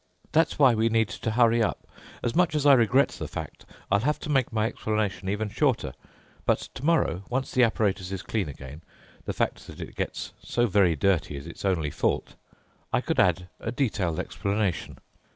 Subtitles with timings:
[0.31, 1.85] "That's why we need to hurry up.
[2.23, 5.93] As much as I regret the fact, I'll have to make my explanation even shorter.
[6.43, 11.37] But tomorrow, once the apparatus is clean again—the fact that it gets so very dirty
[11.37, 14.97] is its only fault—I could add a detailed explanation.